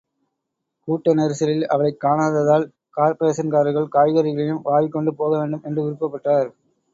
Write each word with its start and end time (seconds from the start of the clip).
கூட்ட 0.87 1.13
நெரிசலில் 1.13 1.65
அவளைக் 1.65 1.99
காணாததால், 2.03 2.65
கார்ப்பரேஷன்காரர்கள் 2.97 3.87
காய்கறிகளையும் 3.93 4.63
வாரிக் 4.63 4.91
கொண்டு 4.91 5.13
போகவேண்டும் 5.15 5.63
என்று 5.63 5.83
விருப்பப்பட்டார். 5.83 6.51